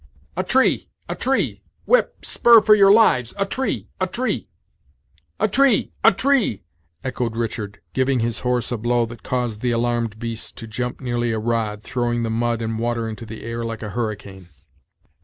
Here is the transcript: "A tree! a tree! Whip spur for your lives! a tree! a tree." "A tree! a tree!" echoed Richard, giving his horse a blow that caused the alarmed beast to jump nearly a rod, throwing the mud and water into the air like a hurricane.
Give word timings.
"A 0.35 0.41
tree! 0.43 0.89
a 1.07 1.13
tree! 1.13 1.61
Whip 1.85 2.25
spur 2.25 2.59
for 2.59 2.73
your 2.73 2.91
lives! 2.91 3.35
a 3.37 3.45
tree! 3.45 3.87
a 3.99 4.07
tree." 4.07 4.47
"A 5.39 5.47
tree! 5.47 5.91
a 6.03 6.11
tree!" 6.11 6.63
echoed 7.03 7.35
Richard, 7.35 7.79
giving 7.93 8.19
his 8.19 8.39
horse 8.39 8.71
a 8.71 8.79
blow 8.79 9.05
that 9.05 9.21
caused 9.21 9.61
the 9.61 9.69
alarmed 9.69 10.17
beast 10.17 10.55
to 10.57 10.65
jump 10.65 11.01
nearly 11.01 11.31
a 11.31 11.37
rod, 11.37 11.83
throwing 11.83 12.23
the 12.23 12.31
mud 12.31 12.63
and 12.63 12.79
water 12.79 13.07
into 13.07 13.27
the 13.27 13.43
air 13.43 13.63
like 13.63 13.83
a 13.83 13.89
hurricane. 13.91 14.49